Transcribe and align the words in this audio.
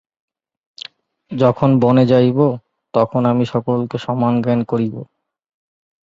যখন 1.31 1.69
বনে 1.79 2.03
যাইব, 2.05 2.39
তখন 2.93 3.21
আমি 3.25 3.45
সকলকে 3.45 3.97
সমান 4.05 4.33
জ্ঞান 4.43 4.59
করিব। 4.63 4.95